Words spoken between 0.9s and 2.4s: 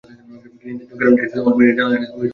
কারণ সেটা অল্টম্যানের জানালায় টাঙানো থাকতো।